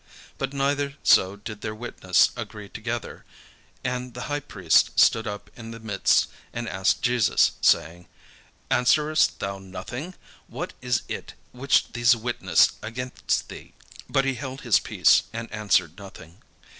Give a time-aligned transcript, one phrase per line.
[0.39, 3.23] '"But neither so did their witness agree together.
[3.83, 8.07] And the high priest stood up in the midst, and asked Jesus, saying:
[8.71, 10.15] "Answerest thou nothing?
[10.47, 13.75] What is it which these witness against thee?"
[14.09, 16.41] But he held his peace, and answered nothing.